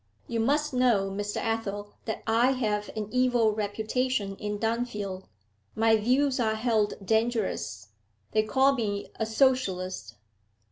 [0.27, 1.37] You must know, Mr.
[1.37, 5.25] Athel, that I have an evil reputation in Dunfield;
[5.75, 7.89] my views are held dangerous;
[8.31, 10.15] they call me a socialist.